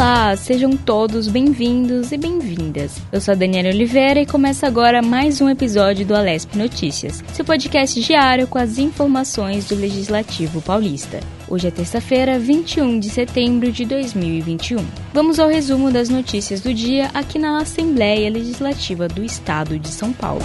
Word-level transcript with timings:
Olá, 0.00 0.34
sejam 0.34 0.74
todos 0.78 1.28
bem-vindos 1.28 2.10
e 2.10 2.16
bem-vindas. 2.16 2.96
Eu 3.12 3.20
sou 3.20 3.32
a 3.32 3.34
Daniela 3.34 3.68
Oliveira 3.68 4.18
e 4.18 4.24
começa 4.24 4.66
agora 4.66 5.02
mais 5.02 5.42
um 5.42 5.48
episódio 5.50 6.06
do 6.06 6.16
Alesp 6.16 6.56
Notícias, 6.56 7.22
seu 7.34 7.44
podcast 7.44 8.00
diário 8.00 8.46
com 8.46 8.56
as 8.56 8.78
informações 8.78 9.68
do 9.68 9.74
Legislativo 9.74 10.62
Paulista. 10.62 11.20
Hoje 11.46 11.68
é 11.68 11.70
terça-feira, 11.70 12.38
21 12.38 12.98
de 12.98 13.10
setembro 13.10 13.70
de 13.70 13.84
2021. 13.84 14.82
Vamos 15.12 15.38
ao 15.38 15.50
resumo 15.50 15.90
das 15.90 16.08
notícias 16.08 16.62
do 16.62 16.72
dia 16.72 17.10
aqui 17.12 17.38
na 17.38 17.58
Assembleia 17.58 18.30
Legislativa 18.30 19.06
do 19.06 19.22
Estado 19.22 19.78
de 19.78 19.88
São 19.88 20.14
Paulo. 20.14 20.40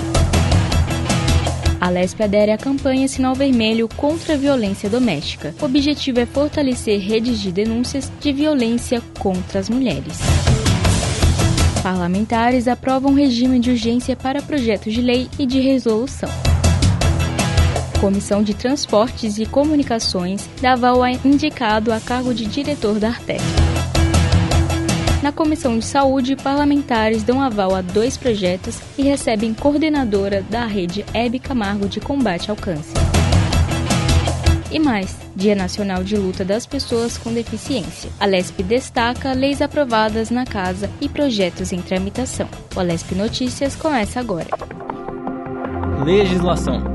A 1.85 1.89
Lesp 1.91 2.20
adere 2.20 2.52
à 2.52 2.57
campanha 2.57 3.07
Sinal 3.07 3.35
Vermelho 3.35 3.88
contra 3.95 4.34
a 4.34 4.38
violência 4.38 4.89
doméstica. 4.89 5.53
O 5.62 5.66
objetivo 5.66 6.20
é 6.20 6.26
fortalecer 6.26 6.99
redes 6.99 7.39
de 7.39 7.52
denúncias 7.52 8.12
de 8.20 8.34
violência 8.34 9.03
contra 9.20 9.60
as 9.60 9.70
mulheres. 9.70 10.18
Parlamentares 11.84 12.68
aprovam 12.68 13.13
regime 13.13 13.60
de 13.60 13.70
urgência 13.70 14.15
para 14.15 14.41
projetos 14.41 14.95
de 14.95 15.01
lei 15.04 15.29
e 15.37 15.45
de 15.45 15.60
resolução. 15.60 16.29
Comissão 18.01 18.41
de 18.41 18.55
Transportes 18.55 19.38
e 19.38 19.45
Comunicações 19.45 20.49
dá 20.60 20.73
aval 20.73 21.04
a 21.04 21.12
indicado 21.12 21.93
a 21.93 21.99
cargo 21.99 22.34
de 22.34 22.48
diretor 22.48 22.98
da 22.98 23.10
Artec. 23.10 23.43
Na 25.26 25.31
Comissão 25.31 25.79
de 25.79 25.85
Saúde, 25.85 26.35
parlamentares 26.35 27.23
dão 27.23 27.41
aval 27.41 27.73
a 27.73 27.81
dois 27.81 28.15
projetos 28.15 28.79
e 28.95 29.01
recebem 29.01 29.55
coordenadora 29.55 30.43
da 30.43 30.67
rede 30.67 31.04
Hebe 31.15 31.40
Camargo 31.40 31.90
de 31.90 31.99
combate 31.99 32.51
ao 32.51 32.55
câncer. 32.55 32.93
E 34.71 34.77
mais, 34.77 35.17
Dia 35.35 35.55
Nacional 35.55 36.04
de 36.04 36.15
Luta 36.15 36.45
das 36.45 36.67
Pessoas 36.67 37.17
com 37.17 37.34
Deficiência. 37.34 38.12
A 38.20 38.27
LESP 38.27 38.62
destaca 38.62 39.34
leis 39.34 39.63
aprovadas 39.63 40.29
na 40.29 40.45
casa 40.45 40.91
e 41.01 41.09
projetos 41.09 41.73
em 41.73 41.82
tramitação. 41.82 42.48
O 42.76 42.79
Alesp 42.79 43.15
Notícias 43.15 43.76
começa 43.76 44.20
agora. 44.20 44.49
Legislação. 46.05 46.95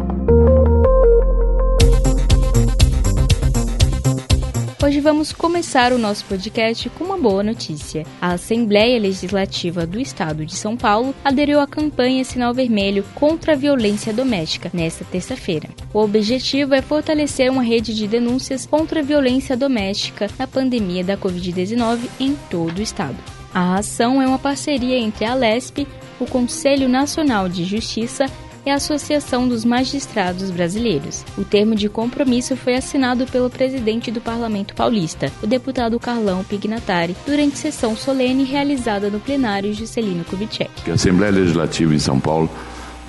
Hoje 4.83 4.99
vamos 4.99 5.31
começar 5.31 5.93
o 5.93 5.99
nosso 5.99 6.25
podcast 6.25 6.89
com 6.89 7.05
uma 7.05 7.19
boa 7.19 7.43
notícia. 7.43 8.07
A 8.19 8.33
Assembleia 8.33 8.99
Legislativa 8.99 9.87
do 9.87 10.01
Estado 10.01 10.47
de 10.47 10.57
São 10.57 10.75
Paulo 10.75 11.15
aderiu 11.23 11.61
à 11.61 11.67
campanha 11.67 12.25
Sinal 12.25 12.55
Vermelho 12.55 13.05
contra 13.15 13.53
a 13.53 13.57
violência 13.57 14.11
doméstica 14.11 14.71
nesta 14.73 15.05
terça-feira. 15.05 15.69
O 15.93 15.99
objetivo 15.99 16.73
é 16.73 16.81
fortalecer 16.81 17.51
uma 17.51 17.63
rede 17.63 17.95
de 17.95 18.09
denúncias 18.09 18.65
contra 18.65 19.01
a 19.01 19.03
violência 19.03 19.55
doméstica 19.55 20.31
na 20.39 20.47
pandemia 20.47 21.05
da 21.05 21.15
Covid-19 21.15 21.99
em 22.19 22.35
todo 22.49 22.79
o 22.79 22.83
estado. 22.83 23.19
A 23.53 23.75
ação 23.75 24.23
é 24.23 24.27
uma 24.27 24.39
parceria 24.39 24.99
entre 24.99 25.27
a 25.27 25.35
LESP, 25.35 25.87
o 26.19 26.25
Conselho 26.25 26.89
Nacional 26.89 27.51
de 27.51 27.65
Justiça 27.65 28.25
e 28.65 28.71
a 28.71 28.75
Associação 28.75 29.49
dos 29.49 29.65
Magistrados 29.65 30.51
Brasileiros. 30.51 31.25
O 31.37 31.45
termo 31.45 31.75
de 31.75 31.89
compromisso 31.89 32.57
foi 32.57 32.75
assinado 32.77 33.27
pelo 33.27 33.51
presidente 33.51 34.11
do 34.11 34.21
Parlamento 34.21 34.75
Paulista, 34.75 35.33
o 35.43 35.47
deputado 35.47 35.99
Carlão 35.99 36.45
Pignatari, 36.45 37.17
durante 37.27 37.59
sessão 37.59 37.97
solene 37.97 38.45
realizada 38.45 39.11
no 39.11 39.21
plenário 39.21 39.73
Juscelino 39.73 40.25
Kubitschek. 40.25 40.91
A 40.91 40.95
Assembleia 40.95 41.33
Legislativa 41.33 41.95
em 41.95 41.99
São 41.99 42.21
Paulo 42.21 42.51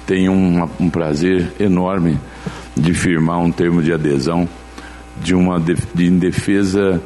tem 0.06 0.30
um, 0.30 0.68
um 0.80 0.90
prazer 0.90 1.54
enorme 1.60 2.20
de 2.76 2.94
firmar 2.94 3.40
um 3.40 3.52
termo 3.52 3.82
de 3.82 3.94
adesão 3.94 4.48
de 5.22 5.36
uma 5.36 5.60
de, 5.60 5.76
de 5.94 6.08
em 6.08 6.18
defesa 6.18 7.02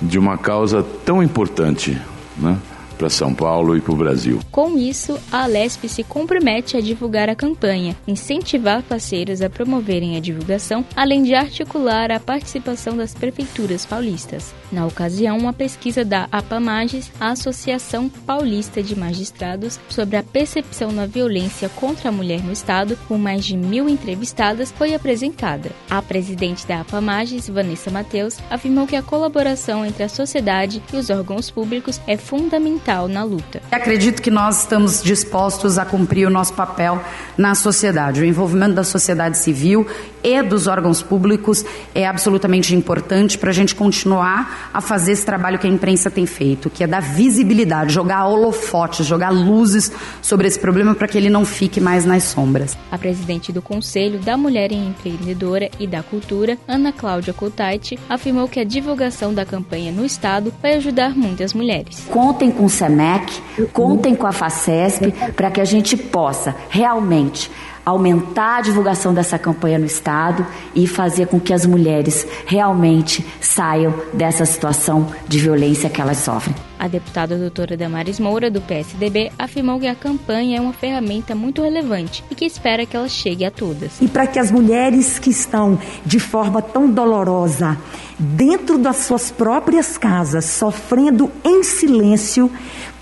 de 0.00 0.18
uma 0.18 0.38
causa 0.38 0.82
tão 1.04 1.22
importante, 1.22 1.96
né? 2.38 2.56
Para 3.00 3.08
São 3.08 3.34
Paulo 3.34 3.74
e 3.74 3.80
para 3.80 3.94
o 3.94 3.96
Brasil. 3.96 4.40
Com 4.50 4.76
isso, 4.76 5.18
a 5.32 5.44
Alesp 5.44 5.88
se 5.88 6.04
compromete 6.04 6.76
a 6.76 6.82
divulgar 6.82 7.30
a 7.30 7.34
campanha, 7.34 7.96
incentivar 8.06 8.82
parceiros 8.82 9.40
a 9.40 9.48
promoverem 9.48 10.18
a 10.18 10.20
divulgação, 10.20 10.84
além 10.94 11.22
de 11.22 11.34
articular 11.34 12.12
a 12.12 12.20
participação 12.20 12.94
das 12.94 13.14
prefeituras 13.14 13.86
paulistas. 13.86 14.52
Na 14.70 14.86
ocasião, 14.86 15.38
uma 15.38 15.52
pesquisa 15.52 16.04
da 16.04 16.28
APAMAGES, 16.30 17.10
a 17.18 17.30
Associação 17.30 18.06
Paulista 18.08 18.82
de 18.82 18.94
Magistrados, 18.94 19.80
sobre 19.88 20.18
a 20.18 20.22
percepção 20.22 20.94
da 20.94 21.06
violência 21.06 21.70
contra 21.70 22.10
a 22.10 22.12
mulher 22.12 22.44
no 22.44 22.52
Estado, 22.52 22.98
com 23.08 23.16
mais 23.16 23.46
de 23.46 23.56
mil 23.56 23.88
entrevistadas, 23.88 24.70
foi 24.70 24.94
apresentada. 24.94 25.70
A 25.88 26.02
presidente 26.02 26.66
da 26.66 26.82
APAMAGES, 26.82 27.48
Vanessa 27.48 27.90
Mateus, 27.90 28.36
afirmou 28.50 28.86
que 28.86 28.94
a 28.94 29.02
colaboração 29.02 29.86
entre 29.86 30.02
a 30.02 30.08
sociedade 30.08 30.82
e 30.92 30.96
os 30.96 31.08
órgãos 31.08 31.50
públicos 31.50 31.98
é 32.06 32.18
fundamental 32.18 32.89
na 33.08 33.24
luta. 33.24 33.60
Acredito 33.70 34.20
que 34.20 34.30
nós 34.30 34.60
estamos 34.60 35.02
dispostos 35.02 35.78
a 35.78 35.84
cumprir 35.84 36.26
o 36.26 36.30
nosso 36.30 36.52
papel 36.52 37.00
na 37.36 37.54
sociedade. 37.54 38.20
O 38.20 38.24
envolvimento 38.24 38.74
da 38.74 38.84
sociedade 38.84 39.38
civil 39.38 39.86
e 40.22 40.42
dos 40.42 40.66
órgãos 40.66 41.02
públicos 41.02 41.64
é 41.94 42.06
absolutamente 42.06 42.74
importante 42.74 43.38
para 43.38 43.50
a 43.50 43.52
gente 43.52 43.74
continuar 43.74 44.70
a 44.72 44.80
fazer 44.80 45.12
esse 45.12 45.24
trabalho 45.24 45.58
que 45.58 45.66
a 45.66 45.70
imprensa 45.70 46.10
tem 46.10 46.26
feito, 46.26 46.70
que 46.70 46.84
é 46.84 46.86
dar 46.86 47.00
visibilidade, 47.00 47.92
jogar 47.92 48.26
holofotes, 48.26 49.06
jogar 49.06 49.30
luzes 49.30 49.92
sobre 50.22 50.46
esse 50.46 50.58
problema 50.58 50.94
para 50.94 51.08
que 51.08 51.16
ele 51.16 51.30
não 51.30 51.44
fique 51.44 51.80
mais 51.80 52.04
nas 52.04 52.24
sombras. 52.24 52.76
A 52.90 52.98
presidente 52.98 53.52
do 53.52 53.62
Conselho 53.62 54.18
da 54.18 54.36
Mulher 54.36 54.72
Empreendedora 54.72 55.70
e 55.78 55.86
da 55.86 56.02
Cultura, 56.02 56.58
Ana 56.66 56.92
Cláudia 56.92 57.32
Coutait, 57.32 57.98
afirmou 58.08 58.48
que 58.48 58.60
a 58.60 58.64
divulgação 58.64 59.32
da 59.32 59.44
campanha 59.44 59.92
no 59.92 60.04
Estado 60.04 60.52
vai 60.60 60.74
ajudar 60.74 61.16
muitas 61.16 61.54
mulheres. 61.54 62.06
Contem 62.10 62.50
com 62.50 62.64
o 62.64 62.70
SEMEC, 62.70 63.40
contem 63.72 64.14
com 64.14 64.26
a 64.26 64.32
FACESP 64.32 65.12
para 65.34 65.50
que 65.50 65.60
a 65.60 65.64
gente 65.64 65.96
possa 65.96 66.54
realmente 66.68 67.50
aumentar 67.84 68.58
a 68.58 68.60
divulgação 68.60 69.12
dessa 69.14 69.38
campanha 69.38 69.78
no 69.78 69.86
Estado 69.86 70.46
e 70.74 70.86
fazer 70.86 71.26
com 71.26 71.40
que 71.40 71.52
as 71.52 71.66
mulheres 71.66 72.26
realmente 72.46 73.24
saiam 73.40 73.94
dessa 74.12 74.44
situação 74.44 75.08
de 75.26 75.38
violência 75.38 75.90
que 75.90 76.00
elas 76.00 76.18
sofrem. 76.18 76.54
A 76.78 76.88
deputada 76.88 77.36
doutora 77.36 77.76
Damares 77.76 78.18
Moura, 78.18 78.50
do 78.50 78.60
PSDB, 78.60 79.30
afirmou 79.38 79.78
que 79.78 79.86
a 79.86 79.94
campanha 79.94 80.56
é 80.56 80.60
uma 80.60 80.72
ferramenta 80.72 81.34
muito 81.34 81.62
relevante 81.62 82.24
e 82.30 82.34
que 82.34 82.46
espera 82.46 82.86
que 82.86 82.96
ela 82.96 83.08
chegue 83.08 83.44
a 83.44 83.50
todas. 83.50 84.00
E 84.00 84.08
para 84.08 84.26
que 84.26 84.38
as 84.38 84.50
mulheres 84.50 85.18
que 85.18 85.28
estão 85.28 85.78
de 86.06 86.18
forma 86.18 86.62
tão 86.62 86.90
dolorosa 86.90 87.76
dentro 88.18 88.78
das 88.78 88.96
suas 88.96 89.30
próprias 89.30 89.98
casas, 89.98 90.46
sofrendo 90.46 91.30
em 91.44 91.62
silêncio, 91.62 92.50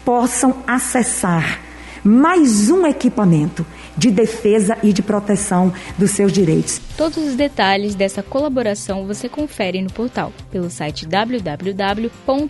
possam 0.05 0.57
acessar 0.67 1.68
mais 2.05 2.71
um 2.71 2.87
equipamento 2.87 3.67
de 3.97 4.11
defesa 4.11 4.77
e 4.83 4.93
de 4.93 5.03
proteção 5.03 5.73
dos 5.97 6.11
seus 6.13 6.33
direitos. 6.33 6.81
Todos 6.97 7.19
os 7.19 7.35
detalhes 7.35 7.95
dessa 7.95 8.23
colaboração 8.23 9.07
você 9.07 9.29
confere 9.29 9.83
no 9.83 9.93
portal 9.93 10.33
pelo 10.51 10.71
site 10.71 11.07
www.al.sp.gov.br. 11.07 12.45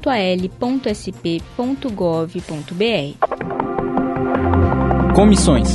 Comissões. 5.14 5.72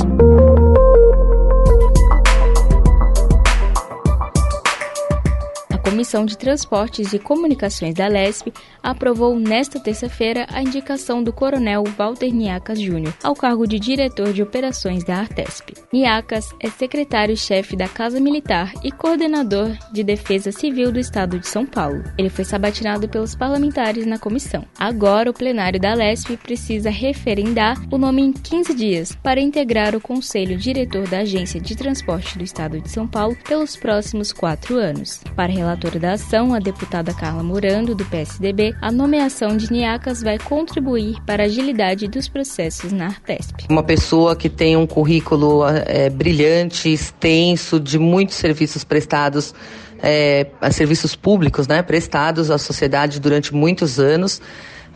Comissão 5.94 6.26
de 6.26 6.36
Transportes 6.36 7.12
e 7.12 7.20
Comunicações 7.20 7.94
da 7.94 8.08
LESP 8.08 8.52
aprovou 8.82 9.38
nesta 9.38 9.78
terça-feira 9.78 10.44
a 10.50 10.60
indicação 10.60 11.22
do 11.22 11.32
Coronel 11.32 11.84
Walter 11.96 12.34
Niacas 12.34 12.80
Júnior 12.80 13.14
ao 13.22 13.32
cargo 13.36 13.64
de 13.64 13.78
diretor 13.78 14.32
de 14.32 14.42
operações 14.42 15.04
da 15.04 15.18
Artesp. 15.18 15.72
Niacas 15.92 16.52
é 16.58 16.68
secretário-chefe 16.68 17.76
da 17.76 17.86
Casa 17.86 18.18
Militar 18.18 18.72
e 18.82 18.90
coordenador 18.90 19.70
de 19.92 20.02
Defesa 20.02 20.50
Civil 20.50 20.90
do 20.90 20.98
Estado 20.98 21.38
de 21.38 21.46
São 21.46 21.64
Paulo. 21.64 22.02
Ele 22.18 22.28
foi 22.28 22.44
sabatinado 22.44 23.08
pelos 23.08 23.36
parlamentares 23.36 24.04
na 24.04 24.18
comissão. 24.18 24.66
Agora, 24.76 25.30
o 25.30 25.34
plenário 25.34 25.78
da 25.78 25.94
LESP 25.94 26.36
precisa 26.38 26.90
referendar 26.90 27.80
o 27.88 27.96
nome 27.96 28.20
em 28.20 28.32
15 28.32 28.74
dias 28.74 29.16
para 29.22 29.40
integrar 29.40 29.94
o 29.94 30.00
conselho 30.00 30.58
diretor 30.58 31.06
da 31.06 31.18
Agência 31.20 31.60
de 31.60 31.76
Transporte 31.76 32.36
do 32.36 32.42
Estado 32.42 32.80
de 32.80 32.90
São 32.90 33.06
Paulo 33.06 33.36
pelos 33.46 33.76
próximos 33.76 34.32
quatro 34.32 34.76
anos. 34.76 35.22
Para 35.36 35.52
relator 35.52 35.83
relatora 35.84 35.98
da 35.98 36.12
ação, 36.12 36.54
a 36.54 36.58
deputada 36.58 37.12
Carla 37.12 37.42
Morando, 37.42 37.94
do 37.94 38.04
PSDB, 38.06 38.74
a 38.80 38.90
nomeação 38.90 39.56
de 39.56 39.70
Niacas 39.70 40.22
vai 40.22 40.38
contribuir 40.38 41.16
para 41.26 41.42
a 41.42 41.46
agilidade 41.46 42.08
dos 42.08 42.26
processos 42.26 42.90
na 42.90 43.06
Artesp. 43.06 43.66
Uma 43.68 43.82
pessoa 43.82 44.34
que 44.34 44.48
tem 44.48 44.76
um 44.76 44.86
currículo 44.86 45.62
é, 45.86 46.08
brilhante, 46.08 46.90
extenso, 46.90 47.78
de 47.78 47.98
muitos 47.98 48.36
serviços 48.36 48.82
prestados 48.82 49.54
é, 50.02 50.46
a 50.60 50.70
serviços 50.70 51.14
públicos, 51.14 51.68
né, 51.68 51.82
prestados 51.82 52.50
à 52.50 52.56
sociedade 52.56 53.20
durante 53.20 53.54
muitos 53.54 54.00
anos. 54.00 54.40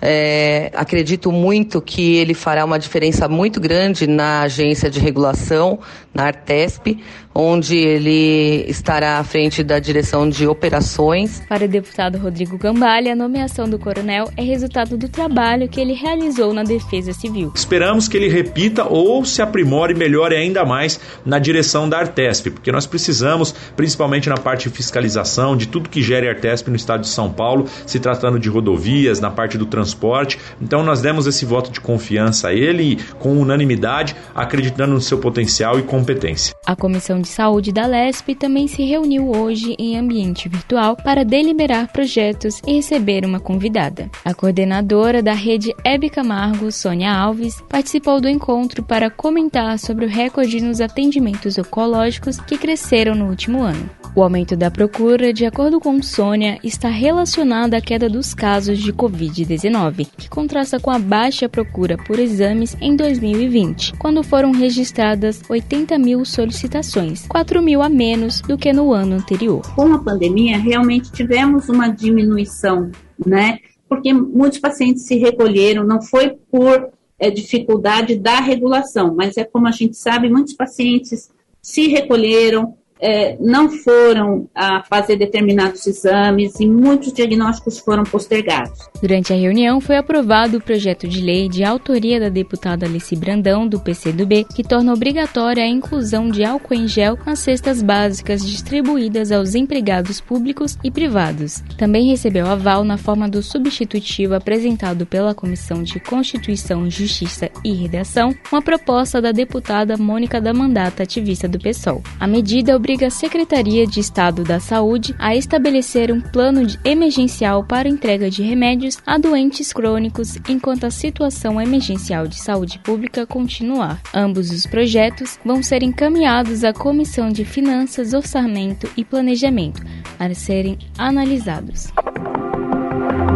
É, 0.00 0.70
acredito 0.74 1.32
muito 1.32 1.82
que 1.82 2.16
ele 2.16 2.32
fará 2.32 2.64
uma 2.64 2.78
diferença 2.78 3.28
muito 3.28 3.60
grande 3.60 4.06
na 4.06 4.42
agência 4.42 4.88
de 4.88 5.00
regulação, 5.00 5.80
na 6.14 6.26
Artesp, 6.26 7.02
onde 7.40 7.76
ele 7.76 8.64
estará 8.68 9.20
à 9.20 9.24
frente 9.24 9.62
da 9.62 9.78
direção 9.78 10.28
de 10.28 10.44
operações. 10.44 11.40
Para 11.48 11.66
o 11.66 11.68
deputado 11.68 12.18
Rodrigo 12.18 12.58
Gambalha, 12.58 13.12
a 13.12 13.16
nomeação 13.16 13.68
do 13.68 13.78
coronel 13.78 14.28
é 14.36 14.42
resultado 14.42 14.96
do 14.96 15.08
trabalho 15.08 15.68
que 15.68 15.80
ele 15.80 15.92
realizou 15.92 16.52
na 16.52 16.64
Defesa 16.64 17.12
Civil. 17.12 17.52
Esperamos 17.54 18.08
que 18.08 18.16
ele 18.16 18.28
repita 18.28 18.84
ou 18.84 19.24
se 19.24 19.40
aprimore 19.40 19.94
e 19.94 19.96
melhore 19.96 20.34
ainda 20.34 20.64
mais 20.64 20.98
na 21.24 21.38
direção 21.38 21.88
da 21.88 21.98
Artesp, 21.98 22.50
porque 22.50 22.72
nós 22.72 22.86
precisamos, 22.86 23.54
principalmente 23.76 24.28
na 24.28 24.36
parte 24.36 24.68
de 24.68 24.74
fiscalização, 24.74 25.56
de 25.56 25.68
tudo 25.68 25.88
que 25.88 26.02
gere 26.02 26.28
Artesp 26.28 26.68
no 26.68 26.76
estado 26.76 27.02
de 27.02 27.08
São 27.08 27.32
Paulo, 27.32 27.66
se 27.86 28.00
tratando 28.00 28.40
de 28.40 28.48
rodovias, 28.48 29.20
na 29.20 29.30
parte 29.30 29.56
do 29.56 29.66
transporte. 29.66 30.40
Então 30.60 30.82
nós 30.82 31.00
demos 31.00 31.28
esse 31.28 31.44
voto 31.44 31.70
de 31.70 31.80
confiança 31.80 32.48
a 32.48 32.52
ele 32.52 32.98
com 33.20 33.38
unanimidade, 33.38 34.16
acreditando 34.34 34.94
no 34.94 35.00
seu 35.00 35.18
potencial 35.18 35.78
e 35.78 35.82
competência. 35.82 36.52
A 36.66 36.74
Comissão 36.74 37.20
de 37.20 37.27
de 37.28 37.34
Saúde 37.34 37.72
da 37.72 37.86
LESP 37.86 38.34
também 38.34 38.66
se 38.66 38.82
reuniu 38.82 39.30
hoje 39.30 39.76
em 39.78 39.98
ambiente 39.98 40.48
virtual 40.48 40.96
para 40.96 41.24
deliberar 41.24 41.92
projetos 41.92 42.60
e 42.66 42.72
receber 42.72 43.24
uma 43.24 43.38
convidada. 43.38 44.10
A 44.24 44.32
coordenadora 44.32 45.22
da 45.22 45.34
rede 45.34 45.74
Hebe 45.84 46.08
Camargo, 46.08 46.72
Sônia 46.72 47.12
Alves, 47.12 47.62
participou 47.68 48.20
do 48.20 48.28
encontro 48.28 48.82
para 48.82 49.10
comentar 49.10 49.78
sobre 49.78 50.06
o 50.06 50.08
recorde 50.08 50.60
nos 50.60 50.80
atendimentos 50.80 51.58
oncológicos 51.58 52.40
que 52.40 52.56
cresceram 52.56 53.14
no 53.14 53.28
último 53.28 53.62
ano. 53.62 53.97
O 54.14 54.22
aumento 54.22 54.56
da 54.56 54.70
procura, 54.70 55.32
de 55.32 55.46
acordo 55.46 55.78
com 55.78 56.02
Sônia, 56.02 56.58
está 56.64 56.88
relacionado 56.88 57.74
à 57.74 57.80
queda 57.80 58.08
dos 58.08 58.34
casos 58.34 58.78
de 58.78 58.92
Covid-19, 58.92 60.08
que 60.16 60.28
contrasta 60.28 60.80
com 60.80 60.90
a 60.90 60.98
baixa 60.98 61.48
procura 61.48 61.96
por 61.96 62.18
exames 62.18 62.76
em 62.80 62.96
2020, 62.96 63.94
quando 63.98 64.22
foram 64.22 64.50
registradas 64.52 65.42
80 65.48 65.98
mil 65.98 66.24
solicitações, 66.24 67.26
4 67.28 67.62
mil 67.62 67.82
a 67.82 67.88
menos 67.88 68.40
do 68.40 68.58
que 68.58 68.72
no 68.72 68.92
ano 68.92 69.16
anterior. 69.16 69.62
Com 69.74 69.92
a 69.92 70.02
pandemia, 70.02 70.58
realmente 70.58 71.12
tivemos 71.12 71.68
uma 71.68 71.88
diminuição, 71.88 72.90
né? 73.24 73.58
Porque 73.88 74.12
muitos 74.12 74.58
pacientes 74.58 75.06
se 75.06 75.16
recolheram, 75.16 75.84
não 75.84 76.02
foi 76.02 76.36
por 76.50 76.90
é, 77.18 77.30
dificuldade 77.30 78.16
da 78.16 78.40
regulação, 78.40 79.14
mas 79.14 79.36
é 79.36 79.44
como 79.44 79.66
a 79.66 79.72
gente 79.72 79.96
sabe, 79.96 80.28
muitos 80.28 80.54
pacientes 80.54 81.30
se 81.60 81.88
recolheram, 81.88 82.77
é, 83.00 83.36
não 83.40 83.68
foram 83.68 84.48
a 84.54 84.82
fazer 84.84 85.16
determinados 85.16 85.86
exames 85.86 86.58
e 86.60 86.66
muitos 86.66 87.12
diagnósticos 87.12 87.78
foram 87.78 88.04
postergados. 88.04 88.88
Durante 89.00 89.32
a 89.32 89.36
reunião, 89.36 89.80
foi 89.80 89.96
aprovado 89.96 90.58
o 90.58 90.60
projeto 90.60 91.06
de 91.06 91.20
lei 91.20 91.48
de 91.48 91.64
autoria 91.64 92.20
da 92.20 92.28
deputada 92.28 92.86
Alice 92.86 93.14
Brandão, 93.14 93.66
do 93.66 93.80
PCdoB, 93.80 94.44
que 94.54 94.62
torna 94.62 94.92
obrigatória 94.92 95.62
a 95.62 95.68
inclusão 95.68 96.28
de 96.28 96.44
álcool 96.44 96.74
em 96.74 96.88
gel 96.88 97.18
nas 97.24 97.40
cestas 97.40 97.82
básicas 97.82 98.44
distribuídas 98.44 99.30
aos 99.30 99.54
empregados 99.54 100.20
públicos 100.20 100.76
e 100.82 100.90
privados. 100.90 101.62
Também 101.76 102.08
recebeu 102.08 102.46
aval 102.46 102.84
na 102.84 102.96
forma 102.96 103.28
do 103.28 103.42
substitutivo 103.42 104.34
apresentado 104.34 105.06
pela 105.06 105.34
Comissão 105.34 105.82
de 105.82 106.00
Constituição, 106.00 106.90
Justiça 106.90 107.50
e 107.64 107.72
Redação, 107.72 108.34
uma 108.50 108.62
proposta 108.62 109.20
da 109.20 109.32
deputada 109.32 109.96
Mônica 109.96 110.40
da 110.40 110.52
Mandata, 110.52 111.02
ativista 111.02 111.48
do 111.48 111.58
PSOL. 111.58 112.02
A 112.18 112.26
medida 112.26 112.74
obriga 112.88 113.08
a 113.08 113.10
Secretaria 113.10 113.86
de 113.86 114.00
Estado 114.00 114.42
da 114.42 114.58
Saúde 114.58 115.14
a 115.18 115.36
estabelecer 115.36 116.10
um 116.10 116.22
plano 116.22 116.66
emergencial 116.82 117.62
para 117.62 117.86
entrega 117.86 118.30
de 118.30 118.42
remédios 118.42 118.96
a 119.06 119.18
doentes 119.18 119.74
crônicos 119.74 120.38
enquanto 120.48 120.84
a 120.84 120.90
situação 120.90 121.60
emergencial 121.60 122.26
de 122.26 122.40
saúde 122.40 122.78
pública 122.78 123.26
continuar. 123.26 124.00
Ambos 124.14 124.50
os 124.50 124.64
projetos 124.64 125.38
vão 125.44 125.62
ser 125.62 125.82
encaminhados 125.82 126.64
à 126.64 126.72
Comissão 126.72 127.28
de 127.28 127.44
Finanças, 127.44 128.14
Orçamento 128.14 128.88
e 128.96 129.04
Planejamento 129.04 129.82
para 130.16 130.32
serem 130.32 130.78
analisados. 130.96 131.92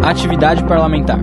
Atividade 0.02 0.64
parlamentar. 0.64 1.20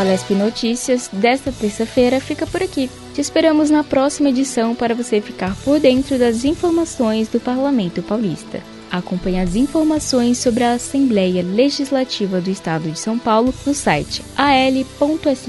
O 0.00 0.02
Alesp 0.02 0.30
Notícias 0.30 1.10
desta 1.12 1.52
terça-feira 1.52 2.18
fica 2.22 2.46
por 2.46 2.62
aqui. 2.62 2.88
Te 3.12 3.20
esperamos 3.20 3.68
na 3.68 3.84
próxima 3.84 4.30
edição 4.30 4.74
para 4.74 4.94
você 4.94 5.20
ficar 5.20 5.54
por 5.56 5.78
dentro 5.78 6.18
das 6.18 6.42
informações 6.42 7.28
do 7.28 7.38
Parlamento 7.38 8.02
Paulista. 8.02 8.62
Acompanhe 8.90 9.38
as 9.38 9.56
informações 9.56 10.38
sobre 10.38 10.64
a 10.64 10.72
Assembleia 10.72 11.42
Legislativa 11.42 12.40
do 12.40 12.48
Estado 12.48 12.90
de 12.90 12.98
São 12.98 13.18
Paulo 13.18 13.52
no 13.66 13.74
site 13.74 14.24
al.sp.gov.br, 14.38 15.44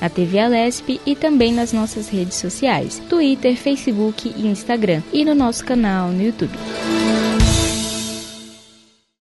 na 0.00 0.08
TV 0.08 0.38
Alesp 0.38 1.00
e 1.04 1.16
também 1.16 1.52
nas 1.52 1.72
nossas 1.72 2.08
redes 2.08 2.36
sociais, 2.36 3.02
Twitter, 3.08 3.56
Facebook 3.56 4.32
e 4.36 4.46
Instagram, 4.46 5.02
e 5.12 5.24
no 5.24 5.34
nosso 5.34 5.64
canal 5.64 6.12
no 6.12 6.22
YouTube. 6.22 6.56